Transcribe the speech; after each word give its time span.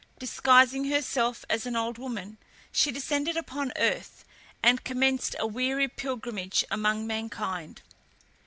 Disguising 0.17 0.85
herself 0.85 1.45
as 1.47 1.67
an 1.67 1.75
old 1.75 1.99
woman, 1.99 2.39
she 2.71 2.91
descended 2.91 3.37
upon 3.37 3.71
earth, 3.75 4.25
and 4.63 4.83
commenced 4.83 5.35
a 5.37 5.45
weary 5.45 5.87
pilgrimage 5.87 6.65
among 6.71 7.05
mankind. 7.05 7.83